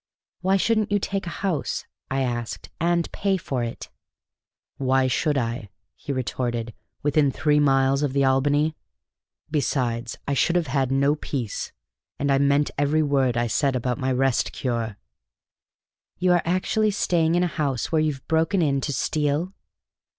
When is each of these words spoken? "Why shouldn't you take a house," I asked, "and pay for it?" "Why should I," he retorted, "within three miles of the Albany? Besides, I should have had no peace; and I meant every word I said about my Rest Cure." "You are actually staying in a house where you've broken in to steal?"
"Why 0.39 0.57
shouldn't 0.57 0.91
you 0.91 0.97
take 0.97 1.27
a 1.27 1.41
house," 1.45 1.85
I 2.09 2.21
asked, 2.21 2.71
"and 2.79 3.11
pay 3.11 3.37
for 3.37 3.63
it?" 3.63 3.87
"Why 4.77 5.05
should 5.05 5.37
I," 5.37 5.69
he 5.95 6.11
retorted, 6.11 6.73
"within 7.03 7.29
three 7.29 7.59
miles 7.59 8.01
of 8.01 8.11
the 8.13 8.25
Albany? 8.25 8.75
Besides, 9.51 10.17
I 10.27 10.33
should 10.33 10.55
have 10.55 10.65
had 10.65 10.91
no 10.91 11.13
peace; 11.13 11.71
and 12.17 12.31
I 12.31 12.39
meant 12.39 12.71
every 12.79 13.03
word 13.03 13.37
I 13.37 13.45
said 13.45 13.75
about 13.75 13.99
my 13.99 14.11
Rest 14.11 14.51
Cure." 14.53 14.97
"You 16.17 16.31
are 16.31 16.41
actually 16.45 16.89
staying 16.89 17.35
in 17.35 17.43
a 17.43 17.57
house 17.61 17.91
where 17.91 18.01
you've 18.01 18.27
broken 18.27 18.59
in 18.63 18.81
to 18.81 18.91
steal?" 18.93 19.53